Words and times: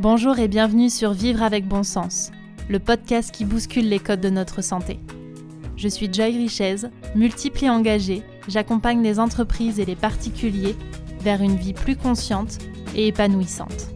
Bonjour 0.00 0.38
et 0.38 0.46
bienvenue 0.46 0.90
sur 0.90 1.12
Vivre 1.12 1.42
avec 1.42 1.66
bon 1.66 1.82
sens, 1.82 2.30
le 2.68 2.78
podcast 2.78 3.32
qui 3.32 3.44
bouscule 3.44 3.88
les 3.88 3.98
codes 3.98 4.20
de 4.20 4.30
notre 4.30 4.62
santé. 4.62 5.00
Je 5.76 5.88
suis 5.88 6.08
Joy 6.12 6.36
Richez, 6.36 6.86
multiple 7.16 7.64
et 7.64 7.68
engagée, 7.68 8.22
j'accompagne 8.46 9.02
les 9.02 9.18
entreprises 9.18 9.80
et 9.80 9.84
les 9.84 9.96
particuliers 9.96 10.76
vers 11.20 11.42
une 11.42 11.56
vie 11.56 11.72
plus 11.72 11.96
consciente 11.96 12.58
et 12.94 13.08
épanouissante. 13.08 13.88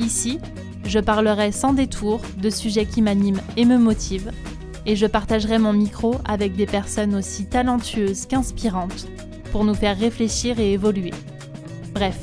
Ici, 0.00 0.40
je 0.84 0.98
parlerai 0.98 1.52
sans 1.52 1.72
détour 1.72 2.20
de 2.38 2.50
sujets 2.50 2.86
qui 2.86 3.00
m'animent 3.00 3.42
et 3.56 3.66
me 3.66 3.78
motivent, 3.78 4.32
et 4.86 4.96
je 4.96 5.06
partagerai 5.06 5.58
mon 5.58 5.72
micro 5.72 6.16
avec 6.24 6.56
des 6.56 6.66
personnes 6.66 7.14
aussi 7.14 7.46
talentueuses 7.46 8.26
qu'inspirantes 8.26 9.06
pour 9.52 9.62
nous 9.62 9.74
faire 9.74 9.96
réfléchir 9.96 10.58
et 10.58 10.72
évoluer. 10.72 11.12
Bref, 11.94 12.18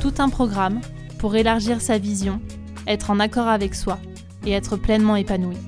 tout 0.00 0.14
un 0.18 0.28
programme 0.28 0.80
pour 1.20 1.36
élargir 1.36 1.82
sa 1.82 1.98
vision, 1.98 2.40
être 2.86 3.10
en 3.10 3.20
accord 3.20 3.46
avec 3.46 3.74
soi 3.74 3.98
et 4.46 4.52
être 4.52 4.78
pleinement 4.78 5.16
épanoui. 5.16 5.58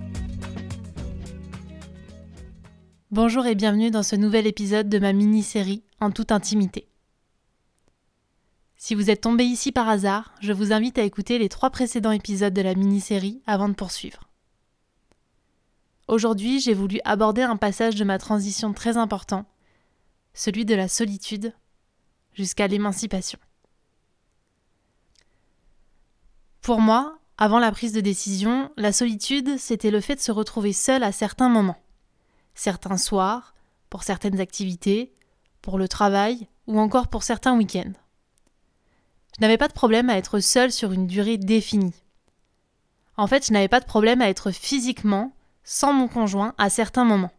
Bonjour 3.11 3.45
et 3.45 3.55
bienvenue 3.55 3.91
dans 3.91 4.03
ce 4.03 4.17
nouvel 4.17 4.47
épisode 4.47 4.89
de 4.89 4.99
ma 4.99 5.13
mini-série 5.13 5.85
En 6.01 6.11
toute 6.11 6.33
intimité. 6.33 6.89
Si 8.79 8.95
vous 8.95 9.11
êtes 9.11 9.21
tombé 9.21 9.45
ici 9.45 9.73
par 9.73 9.91
hasard, 9.91 10.35
je 10.41 10.55
vous 10.55 10.73
invite 10.73 10.97
à 10.97 11.03
écouter 11.03 11.39
les 11.39 11.51
trois 11.51 11.69
précédents 11.69 12.13
épisodes 12.13 12.55
de 12.55 12.63
la 12.63 12.75
mini-série 12.75 13.43
avant 13.47 13.69
de 13.69 13.75
poursuivre. 13.75 14.31
Aujourd'hui, 16.09 16.61
j'ai 16.61 16.73
voulu 16.73 16.99
aborder 17.05 17.43
un 17.43 17.59
passage 17.59 17.97
de 17.97 18.05
ma 18.05 18.17
transition 18.17 18.73
très 18.73 18.97
important, 18.97 19.45
celui 20.33 20.65
de 20.65 20.75
la 20.75 20.89
solitude 20.89 21.53
jusqu'à 22.33 22.69
l'émancipation. 22.69 23.39
Pour 26.63 26.81
moi, 26.81 27.19
avant 27.39 27.59
la 27.59 27.73
prise 27.73 27.93
de 27.93 28.01
décision, 28.01 28.71
la 28.77 28.93
solitude, 28.93 29.59
c'était 29.59 29.91
le 29.91 30.01
fait 30.01 30.15
de 30.15 30.21
se 30.21 30.31
retrouver 30.31 30.73
seul 30.73 31.03
à 31.03 31.11
certains 31.11 31.49
moments. 31.49 31.83
Certains 32.55 32.99
soirs, 32.99 33.53
pour 33.91 34.05
certaines 34.05 34.39
activités, 34.39 35.13
pour 35.61 35.77
le 35.77 35.89
travail 35.89 36.47
ou 36.69 36.79
encore 36.79 37.09
pour 37.09 37.25
certains 37.25 37.57
week-ends. 37.57 37.93
Je 39.35 39.41
n'avais 39.41 39.59
pas 39.59 39.67
de 39.67 39.73
problème 39.73 40.09
à 40.09 40.17
être 40.17 40.39
seul 40.39 40.71
sur 40.71 40.93
une 40.93 41.09
durée 41.09 41.37
définie. 41.37 41.95
En 43.17 43.27
fait, 43.27 43.45
je 43.45 43.53
n'avais 43.53 43.69
pas 43.69 43.81
de 43.81 43.85
problème 43.85 44.23
à 44.23 44.29
être 44.29 44.53
physiquement 44.53 45.35
sans 45.65 45.93
mon 45.93 46.07
conjoint 46.07 46.55
à 46.59 46.71
certains 46.71 47.05
moments. 47.05 47.33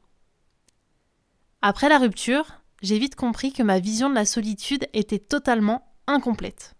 Après 1.61 1.87
la 1.87 1.97
rupture, 1.97 2.59
j'ai 2.81 2.99
vite 2.99 3.15
compris 3.15 3.53
que 3.53 3.63
ma 3.63 3.79
vision 3.79 4.09
de 4.09 4.15
la 4.15 4.25
solitude 4.25 4.85
était 4.91 5.19
totalement 5.19 5.87
incomplète. 6.07 6.75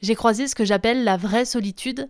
J'ai 0.00 0.14
croisé 0.14 0.46
ce 0.46 0.54
que 0.54 0.64
j'appelle 0.64 1.04
la 1.04 1.16
vraie 1.16 1.44
solitude 1.44 2.08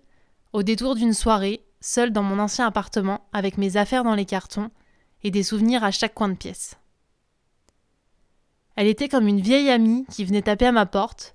au 0.52 0.62
détour 0.62 0.94
d'une 0.94 1.14
soirée, 1.14 1.64
seule 1.80 2.12
dans 2.12 2.22
mon 2.22 2.38
ancien 2.38 2.66
appartement, 2.66 3.26
avec 3.32 3.58
mes 3.58 3.76
affaires 3.76 4.04
dans 4.04 4.14
les 4.14 4.24
cartons 4.24 4.70
et 5.22 5.30
des 5.30 5.42
souvenirs 5.42 5.84
à 5.84 5.90
chaque 5.90 6.14
coin 6.14 6.28
de 6.28 6.34
pièce. 6.34 6.76
Elle 8.76 8.86
était 8.86 9.08
comme 9.08 9.26
une 9.26 9.40
vieille 9.40 9.70
amie 9.70 10.06
qui 10.10 10.24
venait 10.24 10.42
taper 10.42 10.66
à 10.66 10.72
ma 10.72 10.86
porte, 10.86 11.34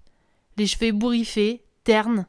les 0.58 0.68
cheveux 0.68 0.92
bourriffés, 0.92 1.64
ternes, 1.84 2.26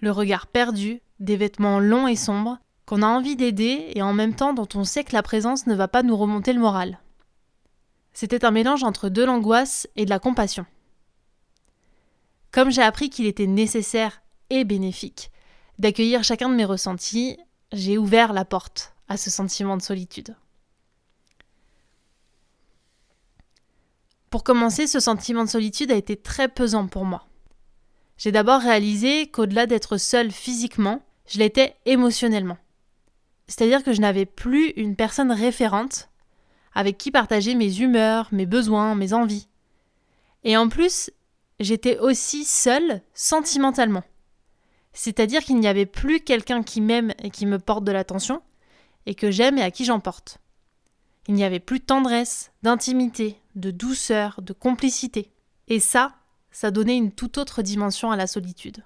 le 0.00 0.10
regard 0.10 0.46
perdu, 0.46 1.00
des 1.20 1.36
vêtements 1.36 1.80
longs 1.80 2.06
et 2.06 2.16
sombres, 2.16 2.58
qu'on 2.86 3.02
a 3.02 3.06
envie 3.06 3.36
d'aider 3.36 3.90
et 3.94 4.02
en 4.02 4.14
même 4.14 4.34
temps 4.34 4.54
dont 4.54 4.68
on 4.74 4.84
sait 4.84 5.04
que 5.04 5.12
la 5.12 5.22
présence 5.22 5.66
ne 5.66 5.74
va 5.74 5.88
pas 5.88 6.02
nous 6.02 6.16
remonter 6.16 6.52
le 6.52 6.60
moral. 6.60 7.00
C'était 8.12 8.44
un 8.44 8.50
mélange 8.50 8.84
entre 8.84 9.08
de 9.08 9.24
l'angoisse 9.24 9.88
et 9.96 10.04
de 10.04 10.10
la 10.10 10.18
compassion. 10.18 10.64
Comme 12.56 12.70
j'ai 12.70 12.80
appris 12.80 13.10
qu'il 13.10 13.26
était 13.26 13.46
nécessaire 13.46 14.22
et 14.48 14.64
bénéfique 14.64 15.30
d'accueillir 15.78 16.24
chacun 16.24 16.48
de 16.48 16.54
mes 16.54 16.64
ressentis, 16.64 17.36
j'ai 17.70 17.98
ouvert 17.98 18.32
la 18.32 18.46
porte 18.46 18.94
à 19.08 19.18
ce 19.18 19.28
sentiment 19.28 19.76
de 19.76 19.82
solitude. 19.82 20.34
Pour 24.30 24.42
commencer, 24.42 24.86
ce 24.86 25.00
sentiment 25.00 25.44
de 25.44 25.50
solitude 25.50 25.92
a 25.92 25.96
été 25.96 26.16
très 26.16 26.48
pesant 26.48 26.86
pour 26.86 27.04
moi. 27.04 27.26
J'ai 28.16 28.32
d'abord 28.32 28.62
réalisé 28.62 29.26
qu'au-delà 29.26 29.66
d'être 29.66 29.98
seule 29.98 30.30
physiquement, 30.30 31.02
je 31.28 31.38
l'étais 31.40 31.76
émotionnellement. 31.84 32.56
C'est-à-dire 33.48 33.84
que 33.84 33.92
je 33.92 34.00
n'avais 34.00 34.24
plus 34.24 34.70
une 34.76 34.96
personne 34.96 35.30
référente 35.30 36.08
avec 36.72 36.96
qui 36.96 37.10
partager 37.10 37.54
mes 37.54 37.80
humeurs, 37.80 38.28
mes 38.32 38.46
besoins, 38.46 38.94
mes 38.94 39.12
envies. 39.12 39.46
Et 40.42 40.56
en 40.56 40.70
plus, 40.70 41.10
j'étais 41.60 41.98
aussi 41.98 42.44
seule 42.44 43.02
sentimentalement. 43.14 44.04
C'est-à-dire 44.92 45.44
qu'il 45.44 45.58
n'y 45.58 45.68
avait 45.68 45.86
plus 45.86 46.20
quelqu'un 46.20 46.62
qui 46.62 46.80
m'aime 46.80 47.12
et 47.22 47.30
qui 47.30 47.46
me 47.46 47.58
porte 47.58 47.84
de 47.84 47.92
l'attention, 47.92 48.42
et 49.04 49.14
que 49.14 49.30
j'aime 49.30 49.58
et 49.58 49.62
à 49.62 49.70
qui 49.70 49.84
j'en 49.84 50.00
porte. 50.00 50.38
Il 51.28 51.34
n'y 51.34 51.44
avait 51.44 51.60
plus 51.60 51.80
de 51.80 51.84
tendresse, 51.84 52.52
d'intimité, 52.62 53.40
de 53.56 53.70
douceur, 53.70 54.40
de 54.42 54.52
complicité. 54.52 55.30
Et 55.68 55.80
ça, 55.80 56.14
ça 56.50 56.70
donnait 56.70 56.96
une 56.96 57.12
toute 57.12 57.38
autre 57.38 57.62
dimension 57.62 58.10
à 58.10 58.16
la 58.16 58.26
solitude. 58.26 58.84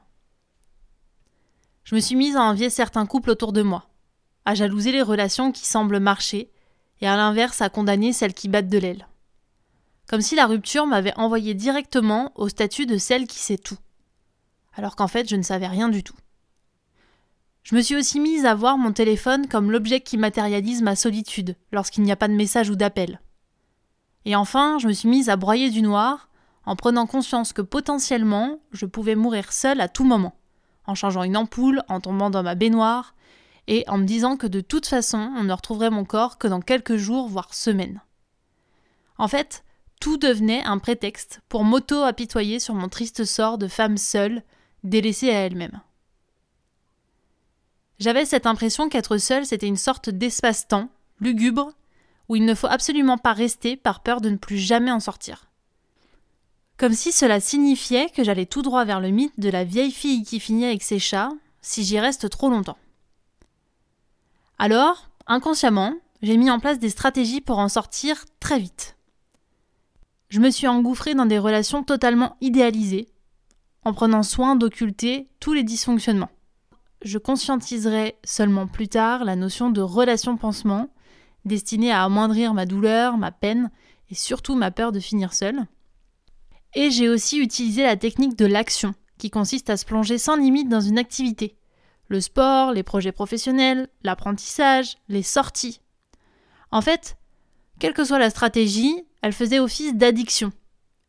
Je 1.85 1.95
me 1.95 2.01
suis 2.01 2.17
mise 2.17 2.37
à 2.37 2.43
envier 2.43 2.71
certains 2.71 3.07
couples 3.07 3.31
autour 3.31 3.53
de 3.53 3.63
moi, 3.63 3.87
à 4.45 4.55
jalouser 4.55 4.93
les 4.93 5.03
relations 5.03 5.53
qui 5.53 5.67
semblent 5.67 6.01
marcher, 6.01 6.51
et 7.01 7.09
à 7.09 7.17
l'inverse 7.17 7.63
à 7.63 7.71
condamner 7.71 8.13
celles 8.13 8.35
qui 8.35 8.49
battent 8.49 8.69
de 8.69 8.79
l'aile 8.79 9.07
comme 10.10 10.22
si 10.22 10.34
la 10.34 10.47
rupture 10.47 10.87
m'avait 10.87 11.16
envoyé 11.16 11.54
directement 11.54 12.32
au 12.34 12.48
statut 12.48 12.84
de 12.84 12.98
celle 12.98 13.28
qui 13.28 13.38
sait 13.38 13.59
tout, 13.59 13.78
alors 14.75 14.97
qu'en 14.97 15.06
fait 15.06 15.28
je 15.28 15.37
ne 15.37 15.43
savais 15.43 15.69
rien 15.69 15.88
du 15.88 16.03
tout. 16.03 16.16
Je 17.62 17.76
me 17.76 17.81
suis 17.81 17.94
aussi 17.94 18.19
mise 18.19 18.44
à 18.44 18.56
voir 18.56 18.76
mon 18.76 18.93
téléphone 18.93 19.47
comme 19.47 19.71
l'objet 19.71 20.00
qui 20.00 20.16
matérialise 20.16 20.82
ma 20.82 20.97
solitude 20.97 21.54
lorsqu'il 21.71 22.03
n'y 22.03 22.10
a 22.10 22.16
pas 22.16 22.26
de 22.26 22.34
message 22.34 22.71
ou 22.71 22.75
d'appel. 22.75 23.21
Et 24.25 24.34
enfin, 24.34 24.78
je 24.81 24.88
me 24.88 24.93
suis 24.93 25.09
mise 25.09 25.28
à 25.28 25.37
broyer 25.37 25.71
du 25.71 25.81
noir 25.81 26.28
en 26.66 26.75
prenant 26.75 27.06
conscience 27.06 27.53
que 27.53 27.62
potentiellement 27.62 28.59
je 28.72 28.87
pouvais 28.87 29.15
mourir 29.15 29.53
seule 29.53 29.81
à 29.81 29.88
tout 29.88 30.04
moment, 30.04 30.34
en 30.88 30.97
changeant 30.97 31.22
une 31.22 31.37
ampoule, 31.37 31.84
en 31.88 32.00
tombant 32.00 32.31
dans 32.31 32.42
ma 32.42 32.56
baignoire, 32.56 33.15
et 33.69 33.84
en 33.87 33.97
me 33.97 34.06
disant 34.06 34.37
que 34.37 34.48
de 34.48 34.60
toute 34.60 34.87
façon 34.87 35.31
on 35.37 35.44
ne 35.44 35.53
retrouverait 35.53 35.91
mon 35.91 36.04
corps 36.04 36.37
que 36.37 36.48
dans 36.48 36.60
quelques 36.60 36.97
jours, 36.97 37.28
voire 37.28 37.54
semaines. 37.54 38.03
En 39.16 39.28
fait, 39.28 39.62
tout 40.00 40.16
devenait 40.16 40.65
un 40.65 40.78
prétexte 40.78 41.43
pour 41.49 41.62
m'auto-apitoyer 41.62 42.59
sur 42.59 42.75
mon 42.75 42.88
triste 42.88 43.25
sort 43.25 43.59
de 43.59 43.69
femme 43.69 43.99
seule, 43.99 44.43
délaissée 44.83 45.31
à 45.31 45.41
elle-même. 45.41 45.83
J'avais 47.99 48.25
cette 48.25 48.47
impression 48.47 48.89
qu'être 48.89 49.19
seule, 49.19 49.44
c'était 49.44 49.66
une 49.66 49.77
sorte 49.77 50.09
d'espace-temps, 50.09 50.89
lugubre, 51.21 51.72
où 52.31 52.37
il 52.37 52.47
ne 52.47 52.55
faut 52.55 52.66
absolument 52.66 53.19
pas 53.19 53.34
rester 53.34 53.77
par 53.77 54.00
peur 54.00 54.22
de 54.22 54.31
ne 54.31 54.37
plus 54.37 54.56
jamais 54.56 54.91
en 54.91 55.00
sortir. 55.00 55.50
Comme 56.78 56.94
si 56.94 57.12
cela 57.12 57.41
signifiait 57.41 58.09
que 58.09 58.25
j'allais 58.25 58.47
tout 58.47 58.62
droit 58.62 58.87
vers 58.87 59.00
le 59.00 59.10
mythe 59.10 59.39
de 59.39 59.50
la 59.50 59.65
vieille 59.65 59.93
fille 59.93 60.22
qui 60.22 60.41
finit 60.41 60.65
avec 60.65 60.83
ses 60.83 60.99
chats, 60.99 61.33
si 61.60 61.84
j'y 61.84 62.00
reste 62.00 62.31
trop 62.31 62.49
longtemps. 62.49 62.78
Alors, 64.59 65.10
inconsciemment, 65.27 65.93
j'ai 66.22 66.39
mis 66.39 66.50
en 66.50 66.59
place 66.59 66.78
des 66.78 66.89
stratégies 66.89 67.43
pour 67.43 67.59
en 67.59 67.69
sortir 67.69 68.25
très 68.41 68.59
vite 68.59 68.97
je 70.31 70.41
me 70.41 70.51
suis 70.51 70.69
engouffrée 70.69 71.15
dans 71.15 71.27
des 71.27 71.39
relations 71.39 71.83
totalement 71.83 72.37
idéalisées, 72.41 73.09
en 73.85 73.93
prenant 73.93 74.23
soin 74.23 74.57
d'occulter 74.57 75.29
tous 75.41 75.53
les 75.53 75.65
dysfonctionnements. 75.65 76.31
Je 77.03 77.19
conscientiserai 77.19 78.17
seulement 78.25 78.67
plus 78.67 78.89
tard 78.89 79.25
la 79.25 79.37
notion 79.37 79.71
de 79.71 79.81
relation-pansement, 79.81 80.89
destinée 81.45 81.91
à 81.91 82.05
amoindrir 82.05 82.55
ma 82.55 82.65
douleur, 82.65 83.17
ma 83.17 83.33
peine 83.33 83.71
et 84.11 84.15
surtout 84.15 84.55
ma 84.55 84.71
peur 84.71 84.93
de 84.93 85.01
finir 85.01 85.35
seule. 85.35 85.66
Et 86.75 86.91
j'ai 86.91 87.09
aussi 87.09 87.41
utilisé 87.41 87.83
la 87.83 87.97
technique 87.97 88.39
de 88.39 88.47
l'action, 88.47 88.95
qui 89.19 89.31
consiste 89.31 89.69
à 89.69 89.77
se 89.77 89.84
plonger 89.84 90.19
sans 90.19 90.37
limite 90.37 90.69
dans 90.69 90.81
une 90.81 90.99
activité. 90.99 91.57
Le 92.09 92.21
sport, 92.21 92.72
les 92.72 92.83
projets 92.83 93.13
professionnels, 93.13 93.89
l'apprentissage, 94.04 94.97
les 95.09 95.22
sorties. 95.22 95.81
En 96.71 96.83
fait, 96.83 97.16
quelle 97.80 97.94
que 97.94 98.04
soit 98.04 98.21
la 98.21 98.30
stratégie, 98.30 98.94
elle 99.22 99.32
faisait 99.32 99.59
office 99.59 99.94
d'addiction. 99.94 100.53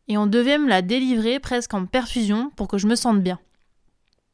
Et 0.08 0.18
on 0.18 0.26
devait 0.26 0.58
me 0.58 0.68
la 0.68 0.82
délivrer 0.82 1.40
presque 1.40 1.74
en 1.74 1.86
perfusion 1.86 2.50
pour 2.56 2.68
que 2.68 2.80
je 2.80 2.88
me 2.88 2.96
sente 2.96 3.22
bien. 3.22 3.40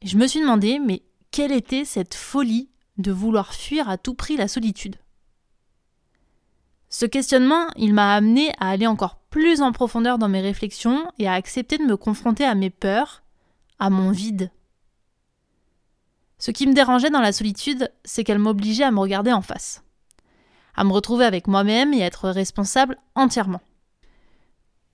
Je 0.02 0.16
me 0.16 0.26
suis 0.26 0.40
demandé, 0.40 0.78
mais 0.78 1.02
quelle 1.30 1.52
était 1.52 1.84
cette 1.84 2.14
folie 2.14 2.70
de 2.96 3.12
vouloir 3.12 3.54
fuir 3.54 3.88
à 3.88 3.98
tout 3.98 4.14
prix 4.14 4.36
la 4.36 4.48
solitude? 4.48 4.96
Ce 6.88 7.04
questionnement, 7.04 7.66
il 7.76 7.92
m'a 7.92 8.14
amené 8.14 8.52
à 8.58 8.70
aller 8.70 8.86
encore 8.86 9.18
plus 9.30 9.60
en 9.60 9.72
profondeur 9.72 10.16
dans 10.16 10.28
mes 10.28 10.40
réflexions 10.40 11.10
et 11.18 11.28
à 11.28 11.34
accepter 11.34 11.76
de 11.76 11.82
me 11.82 11.96
confronter 11.96 12.44
à 12.44 12.54
mes 12.54 12.70
peurs, 12.70 13.22
à 13.78 13.90
mon 13.90 14.10
vide. 14.10 14.50
Ce 16.38 16.52
qui 16.52 16.68
me 16.68 16.72
dérangeait 16.72 17.10
dans 17.10 17.20
la 17.20 17.32
solitude, 17.32 17.92
c'est 18.04 18.22
qu'elle 18.22 18.38
m'obligeait 18.38 18.84
à 18.84 18.92
me 18.92 19.00
regarder 19.00 19.32
en 19.32 19.42
face 19.42 19.82
à 20.78 20.84
me 20.84 20.92
retrouver 20.92 21.24
avec 21.24 21.48
moi-même 21.48 21.92
et 21.92 21.98
être 21.98 22.30
responsable 22.30 22.98
entièrement. 23.16 23.60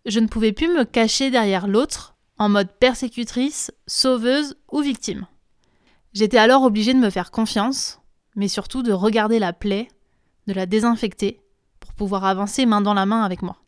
Je 0.06 0.18
ne 0.18 0.28
pouvais 0.28 0.52
plus 0.52 0.68
me 0.68 0.84
cacher 0.84 1.30
derrière 1.30 1.68
l'autre 1.68 2.16
en 2.38 2.48
mode 2.48 2.72
persécutrice, 2.78 3.70
sauveuse 3.86 4.56
ou 4.72 4.80
victime. 4.80 5.26
J'étais 6.14 6.38
alors 6.38 6.62
obligée 6.62 6.94
de 6.94 6.98
me 6.98 7.10
faire 7.10 7.30
confiance, 7.30 8.00
mais 8.34 8.48
surtout 8.48 8.82
de 8.82 8.92
regarder 8.92 9.38
la 9.38 9.52
plaie, 9.52 9.88
de 10.46 10.54
la 10.54 10.64
désinfecter, 10.64 11.42
pour 11.80 11.92
pouvoir 11.92 12.24
avancer 12.24 12.64
main 12.64 12.80
dans 12.80 12.94
la 12.94 13.04
main 13.04 13.22
avec 13.22 13.42
moi. 13.42 13.58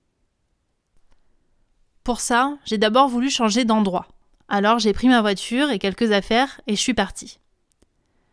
Pour 2.03 2.21
ça, 2.21 2.57
j'ai 2.65 2.79
d'abord 2.79 3.09
voulu 3.09 3.29
changer 3.29 3.67
d'endroit. 3.67 4.09
Alors 4.49 4.79
j'ai 4.79 4.95
pris 4.95 5.09
ma 5.09 5.21
voiture 5.21 5.71
et 5.71 5.79
quelques 5.79 6.13
affaires 6.13 6.63
et 6.67 6.77
je 6.77 6.81
suis 6.81 6.95
partie. 6.95 7.41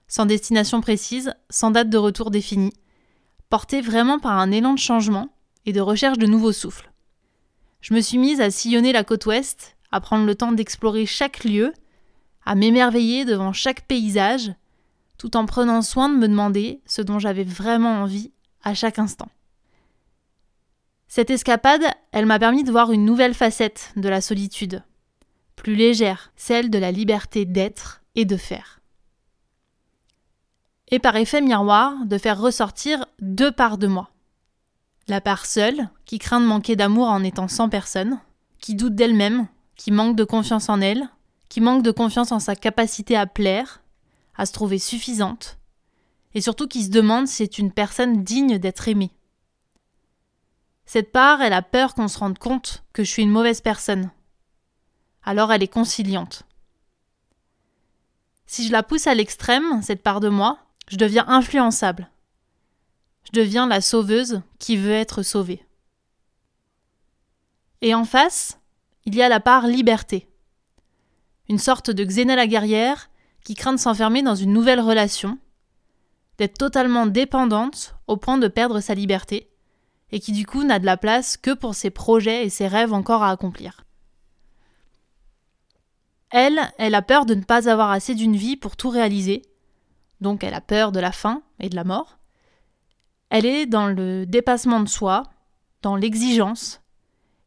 Sans 0.08 0.26
destination 0.26 0.80
précise, 0.80 1.34
sans 1.50 1.72
date 1.72 1.90
de 1.90 1.98
retour 1.98 2.32
définie, 2.32 2.72
portée 3.54 3.82
vraiment 3.82 4.18
par 4.18 4.40
un 4.40 4.50
élan 4.50 4.74
de 4.74 4.80
changement 4.80 5.30
et 5.68 5.74
de 5.74 5.80
recherche 5.80 6.18
de 6.18 6.26
nouveaux 6.26 6.54
souffles. 6.54 6.92
Je 7.82 7.94
me 7.94 8.02
suis 8.02 8.18
mise 8.18 8.42
à 8.42 8.50
sillonner 8.50 8.92
la 8.92 9.04
côte 9.04 9.28
ouest, 9.28 9.78
à 9.92 10.02
prendre 10.02 10.26
le 10.26 10.34
temps 10.34 10.54
d'explorer 10.54 11.06
chaque 11.06 11.44
lieu, 11.44 11.72
à 12.48 12.56
m'émerveiller 12.56 13.26
devant 13.26 13.54
chaque 13.54 13.86
paysage, 13.86 14.52
tout 15.20 15.38
en 15.38 15.46
prenant 15.46 15.84
soin 15.84 16.10
de 16.10 16.16
me 16.16 16.28
demander 16.28 16.82
ce 16.88 17.04
dont 17.04 17.20
j'avais 17.20 17.44
vraiment 17.44 18.02
envie 18.02 18.32
à 18.64 18.74
chaque 18.74 18.98
instant. 18.98 19.30
Cette 21.08 21.30
escapade, 21.30 21.86
elle 22.12 22.26
m'a 22.26 22.40
permis 22.40 22.64
de 22.64 22.72
voir 22.72 22.92
une 22.92 23.06
nouvelle 23.06 23.36
facette 23.36 23.94
de 23.96 24.10
la 24.10 24.22
solitude, 24.22 24.82
plus 25.56 25.76
légère, 25.76 26.32
celle 26.36 26.72
de 26.72 26.80
la 26.80 26.92
liberté 26.92 27.46
d'être 27.46 28.02
et 28.16 28.26
de 28.26 28.36
faire. 28.36 28.80
Et 30.94 31.00
par 31.00 31.16
effet 31.16 31.42
miroir, 31.42 32.06
de 32.06 32.20
faire 32.20 32.40
ressortir 32.40 33.08
deux 33.20 33.52
parts 33.52 33.80
de 33.80 33.88
moi. 33.88 34.12
La 35.08 35.22
part 35.22 35.48
seule, 35.48 35.90
qui 36.06 36.20
craint 36.20 36.40
de 36.40 36.46
manquer 36.46 36.76
d'amour 36.76 37.08
en 37.08 37.24
étant 37.24 37.48
sans 37.48 37.68
personne, 37.68 38.20
qui 38.60 38.76
doute 38.76 38.94
d'elle-même, 38.94 39.48
qui 39.76 39.90
manque 39.90 40.16
de 40.16 40.24
confiance 40.24 40.70
en 40.70 40.82
elle, 40.82 41.10
qui 41.50 41.62
manque 41.62 41.82
de 41.82 41.90
confiance 41.90 42.32
en 42.32 42.40
sa 42.40 42.56
capacité 42.56 43.18
à 43.18 43.26
plaire, 43.26 43.82
à 44.36 44.46
se 44.46 44.54
trouver 44.54 44.78
suffisante, 44.78 45.58
et 46.36 46.42
surtout 46.42 46.68
qui 46.68 46.84
se 46.84 46.92
demande 46.92 47.28
si 47.28 47.38
c'est 47.38 47.58
une 47.58 47.72
personne 47.72 48.24
digne 48.24 48.60
d'être 48.60 48.88
aimée. 48.88 49.16
Cette 50.86 51.12
part, 51.12 51.42
elle 51.42 51.54
a 51.54 51.64
peur 51.64 51.96
qu'on 51.96 52.08
se 52.08 52.20
rende 52.20 52.38
compte 52.38 52.84
que 52.94 53.04
je 53.04 53.10
suis 53.10 53.24
une 53.24 53.32
mauvaise 53.32 53.62
personne. 53.62 54.12
Alors 55.24 55.52
elle 55.52 55.64
est 55.64 55.68
conciliante. 55.68 56.44
Si 58.46 58.68
je 58.68 58.72
la 58.72 58.84
pousse 58.84 59.08
à 59.08 59.16
l'extrême, 59.16 59.82
cette 59.82 60.04
part 60.04 60.20
de 60.20 60.30
moi, 60.30 60.60
je 60.88 60.98
deviens 60.98 61.26
influençable. 61.28 62.10
Je 63.26 63.40
deviens 63.40 63.68
la 63.68 63.82
sauveuse 63.82 64.42
qui 64.60 64.78
veut 64.78 64.92
être 64.92 65.24
sauvée. 65.24 65.66
Et 67.82 67.94
en 67.96 68.06
face, 68.06 68.60
il 69.06 69.16
y 69.16 69.22
a 69.22 69.30
la 69.30 69.40
part 69.40 69.68
liberté. 69.68 70.30
Une 71.50 71.60
sorte 71.60 71.92
de 71.92 72.04
Xéna 72.04 72.36
la 72.36 72.48
guerrière 72.48 73.10
qui 73.44 73.56
craint 73.56 73.74
de 73.74 73.80
s'enfermer 73.80 74.22
dans 74.22 74.36
une 74.36 74.54
nouvelle 74.54 74.80
relation, 74.80 75.38
d'être 76.38 76.58
totalement 76.58 77.06
dépendante 77.06 77.96
au 78.08 78.16
point 78.16 78.38
de 78.38 78.48
perdre 78.48 78.80
sa 78.80 78.94
liberté, 78.94 79.50
et 80.12 80.20
qui 80.20 80.32
du 80.32 80.46
coup 80.46 80.64
n'a 80.64 80.80
de 80.80 80.86
la 80.86 80.96
place 80.96 81.38
que 81.38 81.54
pour 81.54 81.76
ses 81.76 81.90
projets 81.90 82.46
et 82.46 82.50
ses 82.50 82.68
rêves 82.68 82.94
encore 82.94 83.24
à 83.24 83.32
accomplir. 83.32 83.84
Elle, 86.30 86.60
elle 86.78 86.96
a 86.96 87.02
peur 87.02 87.26
de 87.26 87.36
ne 87.36 87.44
pas 87.44 87.70
avoir 87.70 87.92
assez 87.92 88.16
d'une 88.16 88.36
vie 88.36 88.56
pour 88.56 88.78
tout 88.78 88.90
réaliser, 88.90 89.44
donc 90.24 90.44
elle 90.44 90.56
a 90.56 90.62
peur 90.62 90.92
de 90.92 91.00
la 91.00 91.12
faim 91.12 91.44
et 91.60 91.70
de 91.70 91.76
la 91.76 91.84
mort. 91.84 92.18
Elle 93.30 93.46
est 93.46 93.68
dans 93.68 93.88
le 93.88 94.26
dépassement 94.26 94.80
de 94.80 94.90
soi, 94.90 95.24
dans 95.84 95.96
l'exigence, 95.96 96.82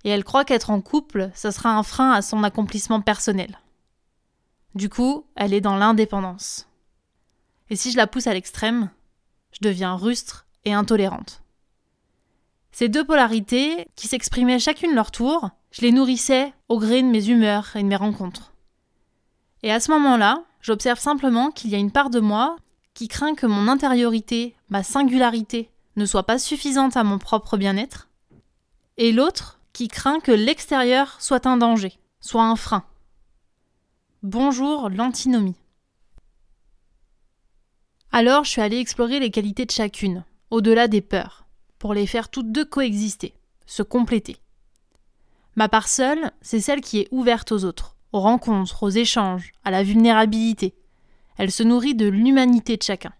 et 0.04 0.10
elle 0.10 0.22
croit 0.22 0.44
qu'être 0.44 0.70
en 0.70 0.80
couple, 0.80 1.30
ce 1.34 1.50
sera 1.50 1.76
un 1.76 1.82
frein 1.82 2.12
à 2.12 2.22
son 2.22 2.44
accomplissement 2.44 3.00
personnel. 3.00 3.58
Du 4.76 4.88
coup, 4.88 5.26
elle 5.34 5.54
est 5.54 5.60
dans 5.60 5.76
l'indépendance. 5.76 6.68
Et 7.70 7.76
si 7.76 7.90
je 7.90 7.96
la 7.96 8.06
pousse 8.06 8.28
à 8.28 8.34
l'extrême, 8.34 8.90
je 9.50 9.58
deviens 9.66 9.96
rustre 9.96 10.46
et 10.64 10.72
intolérante. 10.72 11.42
Ces 12.70 12.88
deux 12.88 13.04
polarités, 13.04 13.88
qui 13.96 14.06
s'exprimaient 14.06 14.58
chacune 14.58 14.94
leur 14.94 15.10
tour, 15.10 15.50
je 15.72 15.80
les 15.80 15.92
nourrissais 15.92 16.52
au 16.68 16.78
gré 16.78 17.02
de 17.02 17.08
mes 17.08 17.28
humeurs 17.28 17.74
et 17.74 17.82
de 17.82 17.88
mes 17.88 17.96
rencontres. 17.96 18.52
Et 19.62 19.72
à 19.72 19.80
ce 19.80 19.90
moment-là, 19.92 20.44
j'observe 20.60 20.98
simplement 20.98 21.50
qu'il 21.50 21.70
y 21.70 21.74
a 21.74 21.78
une 21.78 21.90
part 21.90 22.10
de 22.10 22.20
moi 22.20 22.56
qui 22.96 23.08
craint 23.08 23.34
que 23.34 23.44
mon 23.44 23.68
intériorité, 23.68 24.56
ma 24.70 24.82
singularité, 24.82 25.70
ne 25.96 26.06
soit 26.06 26.22
pas 26.22 26.38
suffisante 26.38 26.96
à 26.96 27.04
mon 27.04 27.18
propre 27.18 27.58
bien-être, 27.58 28.08
et 28.96 29.12
l'autre 29.12 29.60
qui 29.74 29.88
craint 29.88 30.18
que 30.18 30.32
l'extérieur 30.32 31.20
soit 31.20 31.46
un 31.46 31.58
danger, 31.58 31.92
soit 32.20 32.44
un 32.44 32.56
frein. 32.56 32.84
Bonjour 34.22 34.88
l'antinomie. 34.88 35.60
Alors 38.12 38.44
je 38.44 38.50
suis 38.50 38.62
allée 38.62 38.78
explorer 38.78 39.20
les 39.20 39.30
qualités 39.30 39.66
de 39.66 39.72
chacune, 39.72 40.24
au-delà 40.50 40.88
des 40.88 41.02
peurs 41.02 41.44
pour 41.78 41.92
les 41.92 42.06
faire 42.06 42.30
toutes 42.30 42.50
deux 42.50 42.64
coexister, 42.64 43.34
se 43.66 43.82
compléter. 43.82 44.38
Ma 45.54 45.68
part 45.68 45.88
seule, 45.88 46.32
c'est 46.40 46.60
celle 46.60 46.80
qui 46.80 47.00
est 47.00 47.08
ouverte 47.10 47.52
aux 47.52 47.64
autres, 47.64 47.94
aux 48.12 48.20
rencontres, 48.20 48.84
aux 48.84 48.88
échanges, 48.88 49.52
à 49.64 49.70
la 49.70 49.82
vulnérabilité. 49.82 50.74
Elle 51.36 51.50
se 51.50 51.62
nourrit 51.62 51.94
de 51.94 52.06
l'humanité 52.06 52.76
de 52.76 52.82
chacun. 52.82 53.12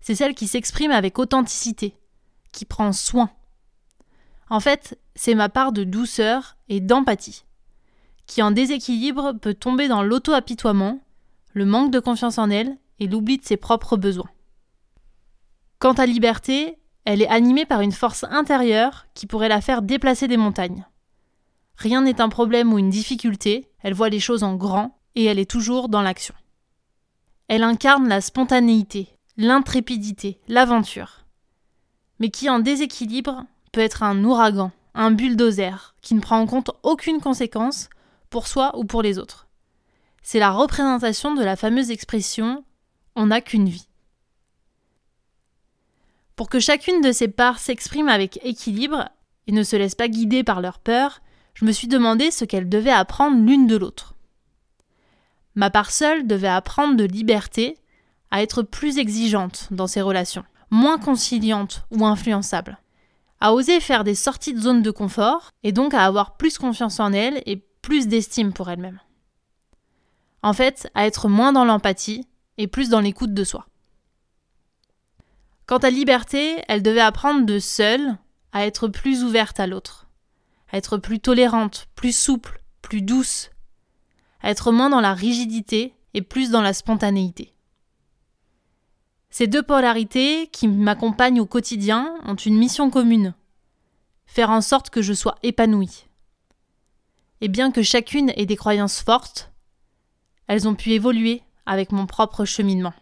C'est 0.00 0.14
celle 0.14 0.34
qui 0.34 0.46
s'exprime 0.46 0.90
avec 0.90 1.18
authenticité, 1.18 1.94
qui 2.52 2.64
prend 2.64 2.92
soin. 2.92 3.30
En 4.50 4.60
fait, 4.60 4.98
c'est 5.14 5.34
ma 5.34 5.48
part 5.48 5.72
de 5.72 5.84
douceur 5.84 6.56
et 6.68 6.80
d'empathie, 6.80 7.44
qui 8.26 8.42
en 8.42 8.50
déséquilibre 8.50 9.32
peut 9.40 9.54
tomber 9.54 9.88
dans 9.88 10.02
l'auto-apitoiement, 10.02 11.00
le 11.54 11.64
manque 11.64 11.90
de 11.90 12.00
confiance 12.00 12.38
en 12.38 12.50
elle 12.50 12.76
et 12.98 13.06
l'oubli 13.06 13.38
de 13.38 13.44
ses 13.44 13.56
propres 13.56 13.96
besoins. 13.96 14.30
Quant 15.78 15.92
à 15.92 16.06
liberté, 16.06 16.78
elle 17.04 17.22
est 17.22 17.28
animée 17.28 17.66
par 17.66 17.80
une 17.80 17.92
force 17.92 18.24
intérieure 18.24 19.06
qui 19.14 19.26
pourrait 19.26 19.48
la 19.48 19.60
faire 19.60 19.82
déplacer 19.82 20.28
des 20.28 20.36
montagnes. 20.36 20.86
Rien 21.76 22.02
n'est 22.02 22.20
un 22.20 22.28
problème 22.28 22.72
ou 22.72 22.78
une 22.78 22.90
difficulté, 22.90 23.68
elle 23.82 23.94
voit 23.94 24.08
les 24.08 24.20
choses 24.20 24.44
en 24.44 24.54
grand 24.54 24.98
et 25.14 25.24
elle 25.24 25.38
est 25.38 25.50
toujours 25.50 25.88
dans 25.88 26.02
l'action. 26.02 26.34
Elle 27.52 27.64
incarne 27.64 28.08
la 28.08 28.22
spontanéité, 28.22 29.10
l'intrépidité, 29.36 30.40
l'aventure. 30.48 31.26
Mais 32.18 32.30
qui 32.30 32.48
en 32.48 32.60
déséquilibre 32.60 33.44
peut 33.72 33.82
être 33.82 34.02
un 34.02 34.24
ouragan, 34.24 34.72
un 34.94 35.10
bulldozer, 35.10 35.94
qui 36.00 36.14
ne 36.14 36.20
prend 36.20 36.38
en 36.38 36.46
compte 36.46 36.70
aucune 36.82 37.20
conséquence 37.20 37.90
pour 38.30 38.46
soi 38.46 38.72
ou 38.78 38.84
pour 38.84 39.02
les 39.02 39.18
autres. 39.18 39.48
C'est 40.22 40.38
la 40.38 40.50
représentation 40.50 41.34
de 41.34 41.44
la 41.44 41.56
fameuse 41.56 41.90
expression 41.90 42.64
on 43.16 43.26
n'a 43.26 43.42
qu'une 43.42 43.68
vie. 43.68 43.90
Pour 46.36 46.48
que 46.48 46.58
chacune 46.58 47.02
de 47.02 47.12
ces 47.12 47.28
parts 47.28 47.58
s'exprime 47.58 48.08
avec 48.08 48.40
équilibre 48.46 49.10
et 49.46 49.52
ne 49.52 49.62
se 49.62 49.76
laisse 49.76 49.94
pas 49.94 50.08
guider 50.08 50.42
par 50.42 50.62
leur 50.62 50.78
peur, 50.78 51.20
je 51.52 51.66
me 51.66 51.72
suis 51.72 51.88
demandé 51.88 52.30
ce 52.30 52.46
qu'elles 52.46 52.70
devaient 52.70 52.90
apprendre 52.90 53.44
l'une 53.44 53.66
de 53.66 53.76
l'autre. 53.76 54.14
Ma 55.54 55.70
part 55.70 55.90
seule 55.90 56.26
devait 56.26 56.48
apprendre 56.48 56.96
de 56.96 57.04
liberté 57.04 57.78
à 58.30 58.42
être 58.42 58.62
plus 58.62 58.98
exigeante 58.98 59.68
dans 59.70 59.86
ses 59.86 60.00
relations, 60.00 60.44
moins 60.70 60.98
conciliante 60.98 61.84
ou 61.90 62.06
influençable, 62.06 62.78
à 63.40 63.52
oser 63.52 63.80
faire 63.80 64.04
des 64.04 64.14
sorties 64.14 64.54
de 64.54 64.60
zone 64.60 64.82
de 64.82 64.90
confort 64.90 65.50
et 65.62 65.72
donc 65.72 65.94
à 65.94 66.04
avoir 66.04 66.36
plus 66.36 66.58
confiance 66.58 67.00
en 67.00 67.12
elle 67.12 67.42
et 67.44 67.62
plus 67.82 68.08
d'estime 68.08 68.52
pour 68.52 68.70
elle-même. 68.70 69.00
En 70.42 70.54
fait, 70.54 70.90
à 70.94 71.06
être 71.06 71.28
moins 71.28 71.52
dans 71.52 71.64
l'empathie 71.64 72.26
et 72.58 72.66
plus 72.66 72.88
dans 72.88 73.00
l'écoute 73.00 73.34
de 73.34 73.44
soi. 73.44 73.66
Quant 75.66 75.78
à 75.78 75.90
liberté, 75.90 76.62
elle 76.68 76.82
devait 76.82 77.00
apprendre 77.00 77.46
de 77.46 77.58
seule 77.58 78.16
à 78.52 78.66
être 78.66 78.88
plus 78.88 79.22
ouverte 79.22 79.60
à 79.60 79.66
l'autre, 79.66 80.08
à 80.70 80.76
être 80.76 80.98
plus 80.98 81.20
tolérante, 81.20 81.88
plus 81.94 82.16
souple, 82.16 82.60
plus 82.80 83.02
douce, 83.02 83.50
à 84.42 84.50
être 84.50 84.72
moins 84.72 84.90
dans 84.90 85.00
la 85.00 85.14
rigidité 85.14 85.94
et 86.14 86.22
plus 86.22 86.50
dans 86.50 86.62
la 86.62 86.72
spontanéité. 86.72 87.54
Ces 89.30 89.46
deux 89.46 89.62
polarités 89.62 90.48
qui 90.48 90.68
m'accompagnent 90.68 91.40
au 91.40 91.46
quotidien 91.46 92.14
ont 92.26 92.34
une 92.34 92.58
mission 92.58 92.90
commune 92.90 93.34
faire 94.32 94.50
en 94.50 94.62
sorte 94.62 94.88
que 94.88 95.02
je 95.02 95.12
sois 95.12 95.34
épanouie. 95.42 96.06
Et 97.42 97.48
bien 97.48 97.70
que 97.70 97.82
chacune 97.82 98.32
ait 98.36 98.46
des 98.46 98.56
croyances 98.56 99.02
fortes, 99.02 99.52
elles 100.46 100.66
ont 100.66 100.74
pu 100.74 100.92
évoluer 100.92 101.42
avec 101.66 101.92
mon 101.92 102.06
propre 102.06 102.46
cheminement. 102.46 102.94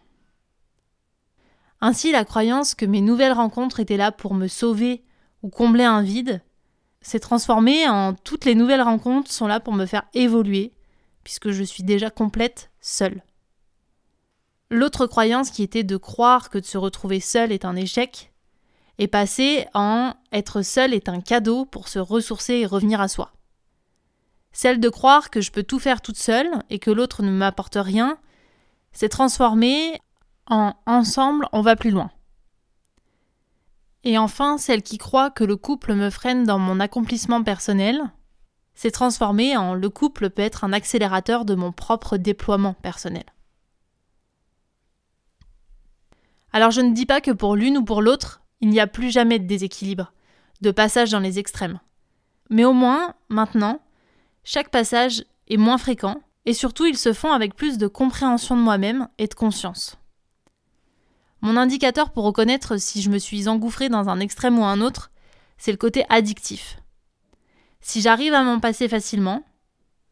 Ainsi, 1.79 2.11
la 2.11 2.25
croyance 2.25 2.75
que 2.75 2.85
mes 2.85 2.99
nouvelles 2.99 3.31
rencontres 3.31 3.79
étaient 3.79 3.95
là 3.95 4.11
pour 4.11 4.33
me 4.33 4.47
sauver 4.47 5.03
ou 5.41 5.49
combler 5.49 5.85
un 5.85 6.01
vide 6.01 6.41
s'est 7.01 7.21
transformée 7.21 7.87
en 7.87 8.13
toutes 8.13 8.43
les 8.43 8.53
nouvelles 8.53 8.81
rencontres 8.81 9.31
sont 9.31 9.47
là 9.47 9.61
pour 9.61 9.73
me 9.73 9.85
faire 9.85 10.03
évoluer, 10.13 10.73
puisque 11.23 11.51
je 11.51 11.63
suis 11.63 11.83
déjà 11.83 12.09
complète 12.09 12.71
seule. 12.79 13.23
L'autre 14.69 15.05
croyance 15.05 15.51
qui 15.51 15.63
était 15.63 15.83
de 15.83 15.97
croire 15.97 16.49
que 16.49 16.57
de 16.57 16.65
se 16.65 16.77
retrouver 16.77 17.19
seule 17.19 17.51
est 17.51 17.65
un 17.65 17.75
échec 17.75 18.31
est 18.97 19.07
passée 19.07 19.65
en 19.73 20.13
être 20.31 20.61
seule 20.61 20.93
est 20.93 21.09
un 21.09 21.21
cadeau 21.21 21.65
pour 21.65 21.87
se 21.87 21.99
ressourcer 21.99 22.53
et 22.55 22.65
revenir 22.65 23.01
à 23.01 23.07
soi. 23.07 23.33
celle 24.53 24.79
de 24.79 24.89
croire 24.89 25.29
que 25.29 25.39
je 25.39 25.49
peux 25.49 25.63
tout 25.63 25.79
faire 25.79 26.01
toute 26.01 26.17
seule 26.17 26.49
et 26.69 26.77
que 26.77 26.91
l'autre 26.91 27.23
ne 27.23 27.31
m'apporte 27.31 27.77
rien, 27.79 28.17
s'est 28.91 29.09
transformée 29.09 29.99
en 30.45 30.73
ensemble 30.85 31.47
on 31.53 31.61
va 31.61 31.77
plus 31.77 31.89
loin. 31.89 32.11
Et 34.03 34.17
enfin, 34.17 34.57
celle 34.57 34.83
qui 34.83 34.97
croit 34.97 35.29
que 35.29 35.43
le 35.43 35.55
couple 35.55 35.93
me 35.93 36.09
freine 36.09 36.43
dans 36.43 36.59
mon 36.59 36.79
accomplissement 36.79 37.43
personnel, 37.43 38.01
s'est 38.73 38.91
transformée 38.91 39.57
en 39.57 39.73
le 39.73 39.89
couple 39.89 40.29
peut 40.29 40.41
être 40.41 40.63
un 40.63 40.73
accélérateur 40.73 41.45
de 41.45 41.55
mon 41.55 41.71
propre 41.71 42.17
déploiement 42.17 42.73
personnel. 42.73 43.25
Alors 46.53 46.71
je 46.71 46.81
ne 46.81 46.93
dis 46.93 47.05
pas 47.05 47.21
que 47.21 47.31
pour 47.31 47.55
l'une 47.55 47.77
ou 47.77 47.83
pour 47.83 48.01
l'autre, 48.01 48.41
il 48.59 48.69
n'y 48.69 48.79
a 48.79 48.87
plus 48.87 49.11
jamais 49.11 49.39
de 49.39 49.47
déséquilibre, 49.47 50.13
de 50.61 50.71
passage 50.71 51.11
dans 51.11 51.19
les 51.19 51.39
extrêmes. 51.39 51.79
Mais 52.49 52.65
au 52.65 52.73
moins, 52.73 53.15
maintenant, 53.29 53.79
chaque 54.43 54.69
passage 54.69 55.23
est 55.47 55.57
moins 55.57 55.77
fréquent, 55.77 56.21
et 56.45 56.53
surtout 56.53 56.85
ils 56.85 56.97
se 56.97 57.13
font 57.13 57.31
avec 57.31 57.55
plus 57.55 57.77
de 57.77 57.87
compréhension 57.87 58.57
de 58.57 58.61
moi-même 58.61 59.07
et 59.17 59.27
de 59.27 59.33
conscience. 59.33 59.97
Mon 61.41 61.57
indicateur 61.57 62.11
pour 62.11 62.23
reconnaître 62.23 62.77
si 62.77 63.01
je 63.01 63.09
me 63.09 63.17
suis 63.17 63.47
engouffré 63.47 63.89
dans 63.89 64.09
un 64.09 64.19
extrême 64.19 64.59
ou 64.59 64.63
un 64.63 64.81
autre, 64.81 65.11
c'est 65.57 65.71
le 65.71 65.77
côté 65.77 66.05
addictif. 66.09 66.80
Si 67.81 68.01
j'arrive 68.01 68.33
à 68.33 68.43
m'en 68.43 68.59
passer 68.59 68.87
facilement, 68.87 69.43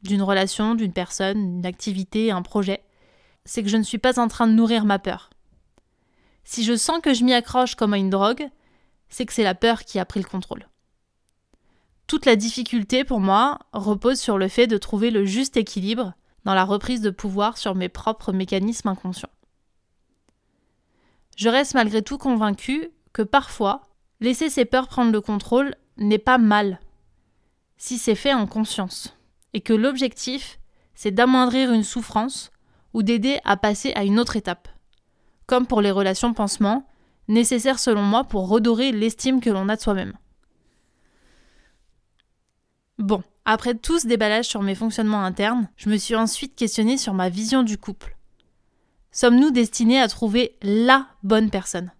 d'une 0.02 0.22
relation, 0.22 0.76
d'une 0.76 0.94
personne, 0.94 1.56
d'une 1.56 1.66
activité, 1.66 2.32
un 2.32 2.42
projet, 2.42 2.84
c'est 3.46 3.64
que 3.64 3.70
je 3.70 3.78
ne 3.78 3.84
suis 3.84 3.98
pas 3.98 4.20
en 4.20 4.28
train 4.28 4.48
de 4.48 4.54
nourrir 4.54 4.86
ma 4.86 5.00
peur. 5.00 5.30
Si 6.44 6.64
je 6.64 6.76
sens 6.76 7.00
que 7.02 7.14
je 7.14 7.24
m'y 7.24 7.34
accroche 7.34 7.76
comme 7.76 7.94
à 7.94 7.98
une 7.98 8.10
drogue, 8.10 8.50
c'est 9.10 9.26
que 9.26 9.34
c'est 9.34 9.44
la 9.44 9.56
peur 9.56 9.84
qui 9.84 10.00
a 10.00 10.06
pris 10.06 10.20
le 10.20 10.28
contrôle. 10.28 10.68
Toute 12.08 12.26
la 12.26 12.36
difficulté 12.36 13.04
pour 13.04 13.20
moi 13.20 13.60
repose 13.72 14.20
sur 14.20 14.40
le 14.40 14.48
fait 14.48 14.66
de 14.66 14.78
trouver 14.78 15.12
le 15.12 15.26
juste 15.26 15.58
équilibre 15.58 16.14
dans 16.44 16.56
la 16.56 16.64
reprise 16.64 17.02
de 17.02 17.12
pouvoir 17.12 17.58
sur 17.58 17.76
mes 17.76 17.90
propres 17.90 18.34
mécanismes 18.34 18.90
inconscients. 18.90 19.30
Je 21.36 21.50
reste 21.50 21.76
malgré 21.76 22.02
tout 22.02 22.18
convaincu 22.18 22.90
que 23.14 23.22
parfois, 23.22 23.82
laisser 24.20 24.50
ses 24.50 24.66
peurs 24.66 24.88
prendre 24.88 25.12
le 25.12 25.22
contrôle 25.22 25.76
n'est 25.98 26.18
pas 26.18 26.38
mal, 26.38 26.80
si 27.80 27.98
c'est 27.98 28.14
fait 28.14 28.34
en 28.34 28.46
conscience, 28.46 29.18
et 29.54 29.62
que 29.62 29.74
l'objectif, 29.74 30.60
c'est 30.94 31.12
d'amoindrir 31.12 31.72
une 31.72 31.84
souffrance 31.84 32.52
ou 32.94 33.02
d'aider 33.02 33.40
à 33.46 33.58
passer 33.58 33.94
à 33.94 34.04
une 34.04 34.20
autre 34.20 34.36
étape, 34.36 34.68
comme 35.48 35.66
pour 35.66 35.82
les 35.82 35.90
relations 35.90 36.34
pansement, 36.34 36.86
nécessaires 37.30 37.80
selon 37.80 38.04
moi 38.04 38.26
pour 38.26 38.50
redorer 38.50 38.92
l'estime 38.92 39.40
que 39.40 39.50
l'on 39.50 39.70
a 39.70 39.78
de 39.78 39.82
soi-même. 39.82 40.14
Bon, 42.98 43.24
après 43.46 43.76
tout 43.76 43.98
ce 43.98 44.08
déballage 44.08 44.46
sur 44.46 44.62
mes 44.62 44.76
fonctionnements 44.76 45.24
internes, 45.24 45.70
je 45.78 45.90
me 45.90 45.96
suis 45.96 46.16
ensuite 46.16 46.56
questionnée 46.56 46.98
sur 46.98 47.14
ma 47.14 47.30
vision 47.30 47.64
du 47.64 47.78
couple. 47.78 48.18
Sommes-nous 49.12 49.52
destinés 49.52 50.02
à 50.02 50.10
trouver 50.10 50.58
LA 50.62 51.08
bonne 51.24 51.50
personne 51.50 51.92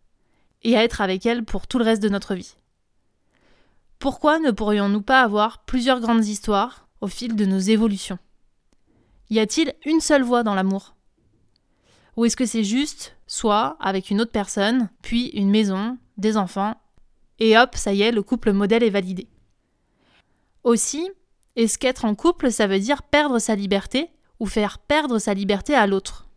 et 0.62 0.78
à 0.78 0.84
être 0.84 1.00
avec 1.00 1.26
elle 1.26 1.46
pour 1.46 1.68
tout 1.68 1.80
le 1.80 1.86
reste 1.86 2.04
de 2.04 2.10
notre 2.10 2.36
vie? 2.36 2.58
Pourquoi 4.00 4.40
ne 4.40 4.52
pourrions-nous 4.52 5.02
pas 5.02 5.22
avoir 5.22 5.66
plusieurs 5.66 6.00
grandes 6.00 6.26
histoires 6.26 6.88
au 7.02 7.08
fil 7.08 7.36
de 7.36 7.44
nos 7.44 7.60
évolutions? 7.60 8.18
Y 9.30 9.40
a-t-il 9.40 9.76
une 9.86 10.00
seule 10.00 10.24
voie 10.24 10.42
dans 10.42 10.56
l'amour? 10.56 10.96
Ou 12.16 12.24
est-ce 12.24 12.38
que 12.38 12.46
c'est 12.46 12.64
juste, 12.64 13.18
soit 13.28 13.76
avec 13.82 14.10
une 14.10 14.22
autre 14.22 14.32
personne, 14.32 14.90
puis 15.02 15.28
une 15.32 15.50
maison, 15.50 15.98
des 16.18 16.38
enfants, 16.38 16.80
et 17.40 17.58
hop, 17.58 17.76
ça 17.76 17.94
y 17.94 18.02
est, 18.04 18.14
le 18.14 18.24
couple 18.24 18.54
modèle 18.54 18.84
est 18.84 18.90
validé? 18.90 19.28
Aussi, 20.64 21.10
est-ce 21.58 21.78
qu'être 21.78 22.06
en 22.06 22.16
couple, 22.16 22.54
ça 22.54 22.68
veut 22.68 22.80
dire 22.80 23.04
perdre 23.04 23.38
sa 23.38 23.56
liberté 23.56 24.12
ou 24.40 24.46
faire 24.46 24.80
perdre 24.80 25.20
sa 25.20 25.34
liberté 25.34 25.76
à 25.76 25.88
l'autre? 25.88 26.30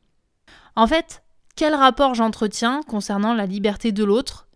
En 0.74 0.88
fait, 0.88 1.22
quel 1.54 1.76
rapport 1.76 2.16
j'entretiens 2.16 2.80
concernant 2.88 3.34
la 3.34 3.46
liberté 3.46 3.92
de 3.92 4.02
l'autre, 4.02 4.48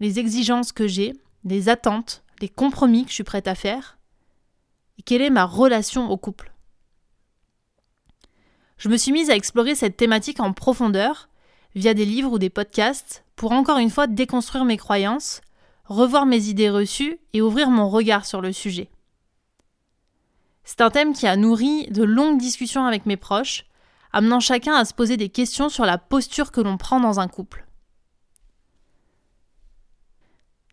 les 0.00 0.18
exigences 0.18 0.72
que 0.72 0.88
j'ai, 0.88 1.12
les 1.44 1.68
attentes, 1.68 2.24
les 2.40 2.48
compromis 2.48 3.04
que 3.04 3.10
je 3.10 3.14
suis 3.14 3.24
prête 3.24 3.48
à 3.48 3.54
faire 3.54 3.98
Et 4.98 5.02
quelle 5.02 5.22
est 5.22 5.30
ma 5.30 5.44
relation 5.44 6.10
au 6.10 6.16
couple? 6.16 6.52
Je 8.76 8.88
me 8.88 8.96
suis 8.96 9.12
mise 9.12 9.30
à 9.30 9.36
explorer 9.36 9.74
cette 9.74 9.96
thématique 9.96 10.40
en 10.40 10.52
profondeur 10.52 11.28
via 11.74 11.94
des 11.94 12.04
livres 12.04 12.32
ou 12.32 12.38
des 12.38 12.50
podcasts 12.50 13.24
pour 13.36 13.52
encore 13.52 13.78
une 13.78 13.90
fois 13.90 14.06
déconstruire 14.06 14.64
mes 14.64 14.76
croyances, 14.76 15.40
revoir 15.84 16.26
mes 16.26 16.48
idées 16.48 16.70
reçues 16.70 17.18
et 17.32 17.42
ouvrir 17.42 17.70
mon 17.70 17.88
regard 17.88 18.26
sur 18.26 18.40
le 18.40 18.52
sujet. 18.52 18.90
C'est 20.64 20.80
un 20.80 20.90
thème 20.90 21.14
qui 21.14 21.26
a 21.26 21.36
nourri 21.36 21.86
de 21.90 22.02
longues 22.02 22.38
discussions 22.38 22.84
avec 22.84 23.06
mes 23.06 23.16
proches, 23.16 23.64
amenant 24.12 24.40
chacun 24.40 24.74
à 24.74 24.84
se 24.84 24.94
poser 24.94 25.16
des 25.16 25.28
questions 25.28 25.68
sur 25.68 25.84
la 25.84 25.98
posture 25.98 26.52
que 26.52 26.60
l'on 26.60 26.76
prend 26.76 27.00
dans 27.00 27.20
un 27.20 27.28
couple. 27.28 27.67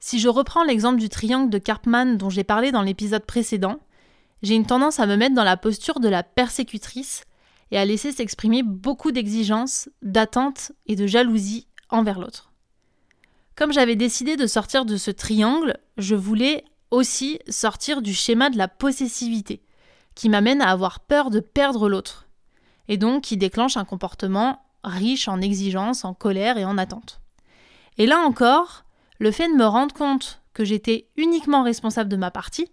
Si 0.08 0.20
je 0.20 0.30
reprends 0.30 0.64
l'exemple 0.64 1.00
du 1.00 1.10
triangle 1.10 1.50
de 1.50 1.58
Karpman 1.58 2.16
dont 2.16 2.30
j'ai 2.30 2.44
parlé 2.44 2.72
dans 2.72 2.84
l'épisode 2.84 3.26
précédent, 3.26 3.80
j'ai 4.44 4.54
une 4.54 4.68
tendance 4.68 5.00
à 5.00 5.08
me 5.08 5.16
mettre 5.16 5.34
dans 5.34 5.44
la 5.44 5.58
posture 5.58 6.00
de 6.00 6.08
la 6.08 6.22
persécutrice 6.22 7.24
et 7.72 7.80
à 7.80 7.86
laisser 7.86 8.12
s'exprimer 8.12 8.62
beaucoup 8.62 9.12
d'exigences, 9.12 9.90
d'attentes 10.04 10.74
et 10.86 10.96
de 10.96 11.08
jalousie 11.08 11.66
envers 11.90 12.20
l'autre. 12.20 12.52
Comme 13.56 13.74
j'avais 13.74 13.96
décidé 13.96 14.36
de 14.36 14.46
sortir 14.46 14.86
de 14.86 14.96
ce 14.96 15.10
triangle, 15.10 15.76
je 15.98 16.14
voulais 16.14 16.66
aussi 16.92 17.40
sortir 17.50 18.04
du 18.04 18.14
schéma 18.14 18.52
de 18.52 18.60
la 18.60 18.68
possessivité, 18.68 19.64
qui 20.14 20.30
m'amène 20.30 20.62
à 20.62 20.70
avoir 20.70 21.00
peur 21.00 21.32
de 21.32 21.40
perdre 21.40 21.90
l'autre, 21.90 22.28
et 22.88 22.98
donc 22.98 23.24
qui 23.24 23.38
déclenche 23.38 23.76
un 23.76 23.86
comportement 23.86 24.62
riche 24.84 25.28
en 25.28 25.42
exigences, 25.42 26.06
en 26.06 26.14
colère 26.14 26.60
et 26.60 26.66
en 26.66 26.78
attente. 26.78 27.22
Et 27.98 28.06
là 28.06 28.20
encore, 28.20 28.85
le 29.20 29.32
fait 29.32 29.48
de 29.48 29.54
me 29.54 29.66
rendre 29.66 29.94
compte 29.94 30.42
que 30.54 30.66
j'étais 30.66 31.08
uniquement 31.18 31.64
responsable 31.64 32.10
de 32.10 32.16
ma 32.16 32.32
partie, 32.32 32.72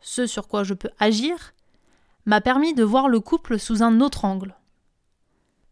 ce 0.00 0.26
sur 0.26 0.48
quoi 0.48 0.64
je 0.64 0.74
peux 0.74 0.90
agir, 0.98 1.52
m'a 2.24 2.40
permis 2.40 2.74
de 2.74 2.84
voir 2.84 3.08
le 3.08 3.20
couple 3.20 3.58
sous 3.58 3.82
un 3.82 4.00
autre 4.00 4.24
angle. 4.24 4.54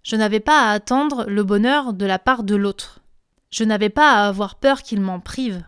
Je 0.03 0.17
n'avais 0.17 0.41
pas 0.41 0.69
à 0.69 0.73
attendre 0.73 1.25
le 1.27 1.43
bonheur 1.45 1.93
de 1.93 2.07
la 2.07 2.19
part 2.19 2.43
de 2.43 2.55
l'autre. 2.55 3.01
Je 3.51 3.65
n'avais 3.65 3.91
pas 3.91 4.13
à 4.13 4.29
avoir 4.29 4.57
peur 4.57 4.83
qu'il 4.83 5.01
m'en 5.01 5.21
prive. 5.21 5.65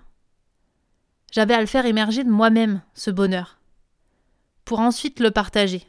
J'avais 1.33 1.55
à 1.55 1.61
le 1.61 1.67
faire 1.67 1.87
émerger 1.87 2.25
de 2.25 2.31
moi-même, 2.31 2.83
ce 2.95 3.11
bonheur 3.11 3.57
pour 4.67 4.81
ensuite 4.81 5.21
le 5.21 5.31
partager. 5.31 5.87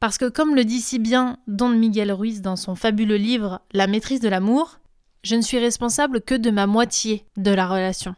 Parce 0.00 0.18
que 0.18 0.28
comme 0.28 0.54
le 0.54 0.64
dit 0.64 0.80
si 0.80 0.98
bien 0.98 1.38
Don 1.46 1.70
Miguel 1.70 2.12
Ruiz 2.12 2.42
dans 2.42 2.56
son 2.56 2.74
fabuleux 2.74 3.16
livre 3.16 3.60
La 3.72 3.86
maîtrise 3.86 4.20
de 4.20 4.28
l'amour, 4.28 4.78
je 5.22 5.36
ne 5.36 5.40
suis 5.40 5.58
responsable 5.58 6.20
que 6.20 6.34
de 6.34 6.50
ma 6.50 6.66
moitié 6.66 7.24
de 7.36 7.50
la 7.50 7.66
relation, 7.66 8.14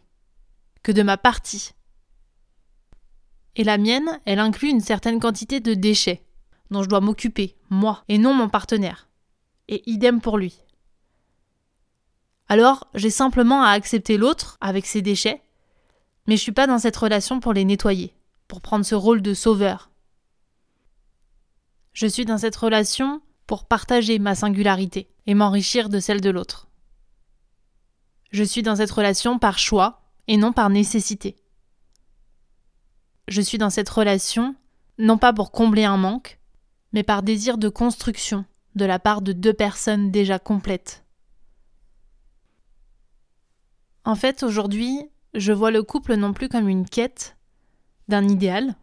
que 0.83 0.93
de 0.93 1.03
ma 1.03 1.17
partie. 1.17 1.73
Et 3.57 3.65
la 3.65 3.79
mienne, 3.79 4.21
elle 4.25 4.39
inclut 4.39 4.71
une 4.71 4.81
certaine 4.81 5.21
quantité 5.21 5.61
de 5.61 5.75
déchets, 5.75 6.23
dont 6.71 6.83
je 6.83 6.89
dois 6.89 7.01
m'occuper, 7.01 7.57
moi, 7.71 8.05
et 8.09 8.19
non 8.19 8.35
mon 8.35 8.49
partenaire. 8.49 9.09
Et 9.69 9.83
idem 9.91 10.21
pour 10.21 10.39
lui. 10.39 10.59
Alors, 12.49 12.89
j'ai 12.95 13.11
simplement 13.11 13.63
à 13.63 13.71
accepter 13.71 14.17
l'autre 14.17 14.57
avec 14.61 14.87
ses 14.87 15.03
déchets 15.03 15.43
mais 16.29 16.37
je 16.37 16.43
suis 16.43 16.53
pas 16.53 16.67
dans 16.67 16.79
cette 16.79 16.97
relation 16.97 17.41
pour 17.41 17.55
les 17.55 17.65
nettoyer, 17.65 18.15
pour 18.47 18.61
prendre 18.61 18.85
ce 18.85 18.95
rôle 18.95 19.23
de 19.23 19.33
sauveur. 19.33 19.91
Je 22.01 22.07
suis 22.07 22.25
dans 22.25 22.39
cette 22.39 22.55
relation 22.55 23.21
pour 23.49 23.65
partager 23.65 24.21
ma 24.21 24.37
singularité 24.37 25.11
et 25.27 25.35
m'enrichir 25.35 25.89
de 25.89 25.99
celle 25.99 26.21
de 26.21 26.31
l'autre. 26.31 26.69
Je 28.31 28.45
suis 28.45 28.63
dans 28.63 28.77
cette 28.77 28.93
relation 28.93 29.41
par 29.41 29.59
choix 29.59 30.09
et 30.29 30.37
non 30.37 30.53
par 30.53 30.71
nécessité. 30.71 31.35
Je 33.27 33.41
suis 33.41 33.59
dans 33.59 33.69
cette 33.69 33.89
relation 33.89 34.55
non 34.99 35.19
pas 35.19 35.33
pour 35.33 35.51
combler 35.51 35.83
un 35.83 35.97
manque, 35.97 36.39
mais 36.93 37.03
par 37.03 37.25
désir 37.25 37.59
de 37.59 37.69
construction 37.69 38.45
de 38.77 38.85
la 38.85 39.01
part 39.01 39.21
de 39.21 39.33
deux 39.33 39.53
personnes 39.53 40.13
déjà 40.13 40.39
complètes. 40.39 41.05
En 44.05 44.15
fait, 44.15 44.45
aujourd'hui, 44.45 45.01
je 45.35 45.53
vois 45.53 45.73
le 45.73 45.83
couple 45.83 46.15
non 46.15 46.33
plus 46.33 46.49
comme 46.49 46.69
une 46.69 46.89
quête 46.89 47.37
d'un 48.07 48.29
idéal, 48.29 48.77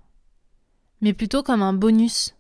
mais 1.00 1.14
plutôt 1.14 1.44
comme 1.44 1.62
un 1.62 1.72
bonus 1.72 2.36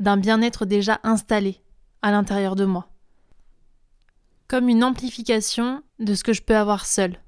d'un 0.00 0.16
bien-être 0.16 0.64
déjà 0.64 0.98
installé 1.04 1.60
à 2.02 2.10
l'intérieur 2.10 2.56
de 2.56 2.64
moi, 2.64 2.88
comme 4.48 4.68
une 4.68 4.82
amplification 4.82 5.82
de 5.98 6.14
ce 6.14 6.24
que 6.24 6.32
je 6.32 6.42
peux 6.42 6.56
avoir 6.56 6.86
seul. 6.86 7.20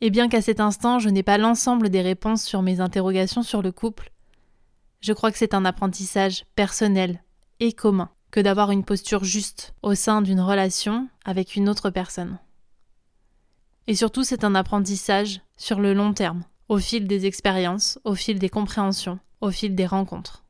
Et 0.00 0.10
bien 0.10 0.28
qu'à 0.28 0.42
cet 0.42 0.58
instant 0.58 0.98
je 0.98 1.10
n'ai 1.10 1.22
pas 1.22 1.38
l'ensemble 1.38 1.90
des 1.90 2.02
réponses 2.02 2.42
sur 2.42 2.62
mes 2.62 2.80
interrogations 2.80 3.42
sur 3.42 3.62
le 3.62 3.70
couple, 3.70 4.10
je 5.00 5.12
crois 5.12 5.30
que 5.30 5.38
c'est 5.38 5.54
un 5.54 5.66
apprentissage 5.66 6.46
personnel 6.54 7.22
et 7.60 7.72
commun 7.72 8.10
que 8.30 8.40
d'avoir 8.40 8.70
une 8.70 8.84
posture 8.84 9.24
juste 9.24 9.74
au 9.82 9.94
sein 9.94 10.22
d'une 10.22 10.40
relation 10.40 11.08
avec 11.24 11.54
une 11.54 11.68
autre 11.68 11.90
personne. 11.90 12.38
Et 13.86 13.94
surtout, 13.94 14.24
c'est 14.24 14.42
un 14.42 14.54
apprentissage 14.54 15.42
sur 15.56 15.78
le 15.80 15.94
long 15.94 16.12
terme, 16.12 16.44
au 16.68 16.78
fil 16.78 17.06
des 17.06 17.26
expériences, 17.26 18.00
au 18.04 18.14
fil 18.14 18.38
des 18.38 18.48
compréhensions, 18.48 19.20
au 19.40 19.50
fil 19.50 19.74
des 19.74 19.86
rencontres. 19.86 20.45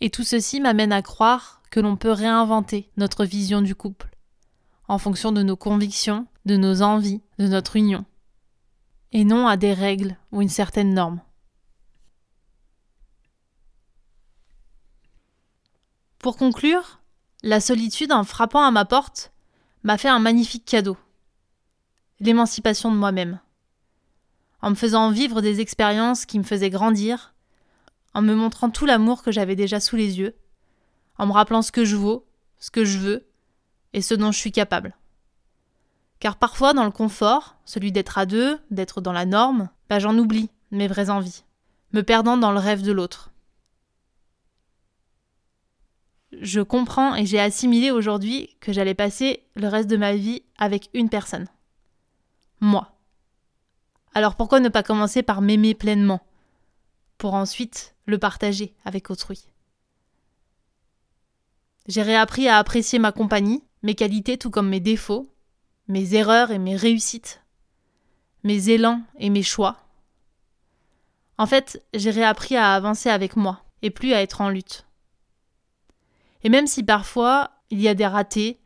Et 0.00 0.10
tout 0.10 0.24
ceci 0.24 0.60
m'amène 0.60 0.92
à 0.92 1.02
croire 1.02 1.62
que 1.70 1.80
l'on 1.80 1.96
peut 1.96 2.12
réinventer 2.12 2.90
notre 2.96 3.24
vision 3.24 3.62
du 3.62 3.74
couple, 3.74 4.10
en 4.88 4.98
fonction 4.98 5.32
de 5.32 5.42
nos 5.42 5.56
convictions, 5.56 6.26
de 6.44 6.56
nos 6.56 6.82
envies, 6.82 7.22
de 7.38 7.46
notre 7.46 7.76
union, 7.76 8.04
et 9.12 9.24
non 9.24 9.46
à 9.46 9.56
des 9.56 9.72
règles 9.72 10.16
ou 10.32 10.42
une 10.42 10.48
certaine 10.48 10.94
norme. 10.94 11.20
Pour 16.18 16.36
conclure, 16.36 17.00
la 17.42 17.60
solitude 17.60 18.10
en 18.10 18.24
frappant 18.24 18.64
à 18.64 18.70
ma 18.70 18.84
porte 18.84 19.32
m'a 19.84 19.96
fait 19.96 20.08
un 20.08 20.18
magnifique 20.18 20.64
cadeau. 20.64 20.96
L'émancipation 22.18 22.90
de 22.90 22.96
moi-même. 22.96 23.38
En 24.60 24.70
me 24.70 24.74
faisant 24.74 25.10
vivre 25.12 25.40
des 25.40 25.60
expériences 25.60 26.26
qui 26.26 26.38
me 26.38 26.44
faisaient 26.44 26.70
grandir, 26.70 27.35
en 28.16 28.22
me 28.22 28.34
montrant 28.34 28.70
tout 28.70 28.86
l'amour 28.86 29.22
que 29.22 29.30
j'avais 29.30 29.56
déjà 29.56 29.78
sous 29.78 29.94
les 29.94 30.18
yeux, 30.18 30.34
en 31.18 31.26
me 31.26 31.32
rappelant 31.32 31.60
ce 31.60 31.70
que 31.70 31.84
je 31.84 31.96
vaux, 31.96 32.26
ce 32.58 32.70
que 32.70 32.82
je 32.82 32.96
veux 32.96 33.28
et 33.92 34.00
ce 34.00 34.14
dont 34.14 34.32
je 34.32 34.38
suis 34.38 34.52
capable. 34.52 34.96
Car 36.18 36.38
parfois, 36.38 36.72
dans 36.72 36.86
le 36.86 36.90
confort, 36.90 37.56
celui 37.66 37.92
d'être 37.92 38.16
à 38.16 38.24
deux, 38.24 38.58
d'être 38.70 39.02
dans 39.02 39.12
la 39.12 39.26
norme, 39.26 39.68
bah, 39.90 39.98
j'en 39.98 40.16
oublie 40.16 40.48
mes 40.70 40.88
vraies 40.88 41.10
envies, 41.10 41.44
me 41.92 42.00
perdant 42.00 42.38
dans 42.38 42.52
le 42.52 42.58
rêve 42.58 42.80
de 42.80 42.90
l'autre. 42.90 43.32
Je 46.40 46.62
comprends 46.62 47.16
et 47.16 47.26
j'ai 47.26 47.38
assimilé 47.38 47.90
aujourd'hui 47.90 48.56
que 48.60 48.72
j'allais 48.72 48.94
passer 48.94 49.42
le 49.56 49.68
reste 49.68 49.90
de 49.90 49.98
ma 49.98 50.16
vie 50.16 50.42
avec 50.56 50.88
une 50.94 51.10
personne. 51.10 51.48
Moi. 52.60 52.96
Alors 54.14 54.36
pourquoi 54.36 54.60
ne 54.60 54.70
pas 54.70 54.82
commencer 54.82 55.22
par 55.22 55.42
m'aimer 55.42 55.74
pleinement? 55.74 56.22
Pour 57.18 57.34
ensuite 57.34 57.95
le 58.06 58.18
partager 58.18 58.74
avec 58.84 59.10
autrui. 59.10 59.48
J'ai 61.86 62.02
réappris 62.02 62.48
à 62.48 62.58
apprécier 62.58 62.98
ma 62.98 63.12
compagnie, 63.12 63.62
mes 63.82 63.94
qualités 63.94 64.38
tout 64.38 64.50
comme 64.50 64.68
mes 64.68 64.80
défauts, 64.80 65.32
mes 65.88 66.14
erreurs 66.14 66.50
et 66.50 66.58
mes 66.58 66.76
réussites, 66.76 67.42
mes 68.42 68.70
élans 68.70 69.02
et 69.18 69.30
mes 69.30 69.42
choix. 69.42 69.76
En 71.38 71.46
fait, 71.46 71.82
j'ai 71.94 72.10
réappris 72.10 72.56
à 72.56 72.74
avancer 72.74 73.10
avec 73.10 73.36
moi 73.36 73.62
et 73.82 73.90
plus 73.90 74.14
à 74.14 74.22
être 74.22 74.40
en 74.40 74.48
lutte. 74.48 74.86
Et 76.42 76.48
même 76.48 76.66
si 76.66 76.82
parfois 76.82 77.50
il 77.70 77.80
y 77.80 77.88
a 77.88 77.94
des 77.94 78.06
ratés, 78.06 78.60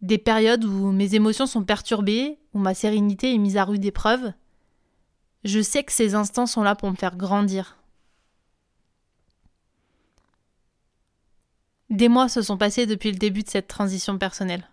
des 0.00 0.18
périodes 0.18 0.64
où 0.64 0.92
mes 0.92 1.14
émotions 1.14 1.46
sont 1.46 1.64
perturbées, 1.64 2.38
où 2.54 2.58
ma 2.58 2.74
sérénité 2.74 3.34
est 3.34 3.38
mise 3.38 3.56
à 3.56 3.64
rude 3.64 3.84
épreuve, 3.84 4.32
je 5.44 5.60
sais 5.60 5.84
que 5.84 5.92
ces 5.92 6.14
instants 6.14 6.46
sont 6.46 6.62
là 6.62 6.74
pour 6.74 6.90
me 6.90 6.96
faire 6.96 7.16
grandir, 7.16 7.78
Des 12.00 12.08
mois 12.08 12.30
se 12.30 12.40
sont 12.40 12.56
passés 12.56 12.86
depuis 12.86 13.10
le 13.10 13.18
début 13.18 13.42
de 13.42 13.50
cette 13.50 13.68
transition 13.68 14.16
personnelle. 14.16 14.66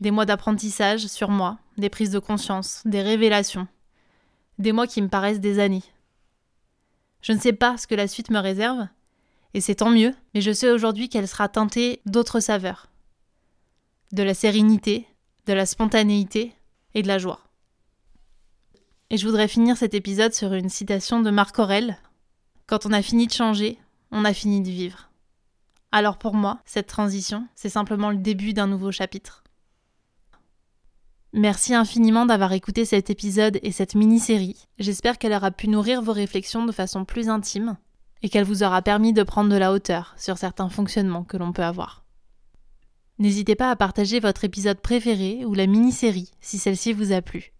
Des 0.00 0.10
mois 0.10 0.24
d'apprentissage 0.24 1.06
sur 1.06 1.28
moi, 1.28 1.58
des 1.76 1.90
prises 1.90 2.12
de 2.12 2.18
conscience, 2.18 2.80
des 2.86 3.02
révélations. 3.02 3.68
Des 4.58 4.72
mois 4.72 4.86
qui 4.86 5.02
me 5.02 5.08
paraissent 5.08 5.38
des 5.38 5.58
années. 5.58 5.82
Je 7.20 7.32
ne 7.32 7.38
sais 7.38 7.52
pas 7.52 7.76
ce 7.76 7.86
que 7.86 7.94
la 7.94 8.08
suite 8.08 8.30
me 8.30 8.38
réserve, 8.38 8.88
et 9.52 9.60
c'est 9.60 9.74
tant 9.74 9.90
mieux, 9.90 10.14
mais 10.32 10.40
je 10.40 10.50
sais 10.50 10.70
aujourd'hui 10.70 11.10
qu'elle 11.10 11.28
sera 11.28 11.50
teintée 11.50 12.00
d'autres 12.06 12.40
saveurs. 12.40 12.86
De 14.12 14.22
la 14.22 14.32
sérénité, 14.32 15.06
de 15.44 15.52
la 15.52 15.66
spontanéité 15.66 16.54
et 16.94 17.02
de 17.02 17.08
la 17.08 17.18
joie. 17.18 17.40
Et 19.10 19.18
je 19.18 19.26
voudrais 19.26 19.46
finir 19.46 19.76
cet 19.76 19.92
épisode 19.92 20.32
sur 20.32 20.54
une 20.54 20.70
citation 20.70 21.20
de 21.20 21.30
Marc 21.30 21.58
Aurel. 21.58 21.98
Quand 22.66 22.86
on 22.86 22.94
a 22.94 23.02
fini 23.02 23.26
de 23.26 23.32
changer, 23.32 23.78
on 24.10 24.24
a 24.24 24.32
fini 24.32 24.62
de 24.62 24.70
vivre. 24.70 25.10
Alors 25.96 26.18
pour 26.18 26.34
moi, 26.34 26.58
cette 26.64 26.88
transition, 26.88 27.46
c'est 27.54 27.68
simplement 27.68 28.10
le 28.10 28.16
début 28.16 28.52
d'un 28.52 28.66
nouveau 28.66 28.90
chapitre. 28.90 29.44
Merci 31.32 31.72
infiniment 31.72 32.26
d'avoir 32.26 32.52
écouté 32.52 32.84
cet 32.84 33.10
épisode 33.10 33.60
et 33.62 33.70
cette 33.70 33.94
mini-série. 33.94 34.66
J'espère 34.80 35.18
qu'elle 35.18 35.32
aura 35.32 35.52
pu 35.52 35.68
nourrir 35.68 36.02
vos 36.02 36.12
réflexions 36.12 36.66
de 36.66 36.72
façon 36.72 37.04
plus 37.04 37.28
intime 37.28 37.76
et 38.22 38.28
qu'elle 38.28 38.42
vous 38.42 38.64
aura 38.64 38.82
permis 38.82 39.12
de 39.12 39.22
prendre 39.22 39.50
de 39.50 39.56
la 39.56 39.70
hauteur 39.70 40.16
sur 40.18 40.36
certains 40.36 40.68
fonctionnements 40.68 41.22
que 41.22 41.36
l'on 41.36 41.52
peut 41.52 41.62
avoir. 41.62 42.02
N'hésitez 43.20 43.54
pas 43.54 43.70
à 43.70 43.76
partager 43.76 44.18
votre 44.18 44.42
épisode 44.42 44.80
préféré 44.80 45.44
ou 45.44 45.54
la 45.54 45.68
mini-série 45.68 46.32
si 46.40 46.58
celle-ci 46.58 46.92
vous 46.92 47.12
a 47.12 47.22
plu. 47.22 47.52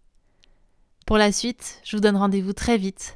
Pour 1.05 1.17
la 1.17 1.31
suite, 1.31 1.79
je 1.85 1.95
vous 1.95 2.01
donne 2.01 2.17
rendez-vous 2.17 2.51
très 2.51 2.77
vite 2.77 3.15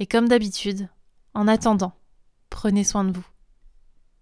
et 0.00 0.06
comme 0.06 0.26
d'habitude, 0.26 0.88
en 1.32 1.46
attendant, 1.46 1.92
prenez 2.50 2.82
soin 2.82 3.04
de 3.04 3.12
vous. 3.12 3.26